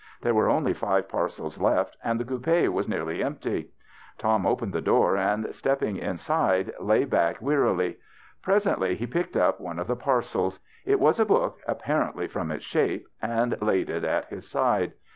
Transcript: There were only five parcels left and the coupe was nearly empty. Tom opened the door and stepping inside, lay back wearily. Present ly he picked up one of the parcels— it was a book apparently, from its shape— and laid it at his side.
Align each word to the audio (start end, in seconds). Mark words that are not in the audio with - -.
There 0.21 0.33
were 0.33 0.49
only 0.49 0.73
five 0.73 1.07
parcels 1.07 1.61
left 1.61 1.95
and 2.03 2.19
the 2.19 2.25
coupe 2.25 2.73
was 2.73 2.87
nearly 2.87 3.21
empty. 3.23 3.69
Tom 4.17 4.47
opened 4.47 4.73
the 4.73 4.81
door 4.81 5.15
and 5.15 5.53
stepping 5.53 5.97
inside, 5.97 6.71
lay 6.79 7.05
back 7.05 7.39
wearily. 7.39 7.97
Present 8.41 8.81
ly 8.81 8.93
he 8.95 9.05
picked 9.05 9.37
up 9.37 9.59
one 9.59 9.77
of 9.77 9.85
the 9.85 9.95
parcels— 9.95 10.59
it 10.87 10.99
was 10.99 11.19
a 11.19 11.23
book 11.25 11.59
apparently, 11.67 12.27
from 12.27 12.49
its 12.49 12.65
shape— 12.65 13.05
and 13.21 13.61
laid 13.61 13.91
it 13.91 14.03
at 14.03 14.25
his 14.25 14.49
side. 14.49 14.93